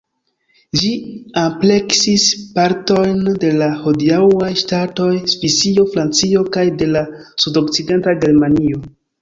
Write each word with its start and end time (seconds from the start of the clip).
Ĝi 0.79 0.87
ampleksis 1.41 2.23
partojn 2.55 3.21
de 3.45 3.51
la 3.59 3.67
hodiaŭaj 3.83 4.49
ŝtatoj 4.63 5.11
Svisio, 5.35 5.87
Francio 5.95 6.45
kaj 6.57 6.67
de 6.83 6.89
la 6.97 7.07
sudokcidenta 7.45 8.19
Germanio. 8.27 8.85